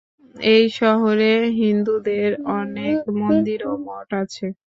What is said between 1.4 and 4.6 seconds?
হিন্দুদের অনেক মন্দির ও মঠ আছে।